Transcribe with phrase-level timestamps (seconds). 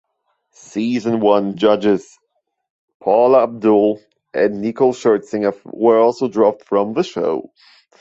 [0.55, 2.17] Season one judges
[3.03, 4.01] Paula Abdul
[4.33, 7.51] and Nicole Scherzinger were also dropped from the show.